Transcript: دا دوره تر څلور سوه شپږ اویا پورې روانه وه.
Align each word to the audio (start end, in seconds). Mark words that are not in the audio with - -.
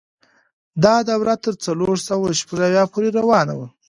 دا 0.83 0.95
دوره 1.09 1.35
تر 1.43 1.53
څلور 1.65 1.95
سوه 2.07 2.25
شپږ 2.39 2.59
اویا 2.65 2.83
پورې 2.93 3.09
روانه 3.19 3.53
وه. 3.59 3.67